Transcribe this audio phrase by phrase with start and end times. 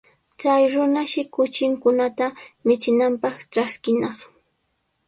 [0.39, 2.25] Chay runashi kuchinkunata
[2.67, 4.17] michinanpaq traskinaq.